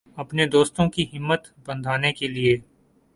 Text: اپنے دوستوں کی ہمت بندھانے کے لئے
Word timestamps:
اپنے 0.17 0.45
دوستوں 0.47 0.87
کی 0.89 1.05
ہمت 1.13 1.47
بندھانے 1.65 2.11
کے 2.13 2.27
لئے 2.27 2.55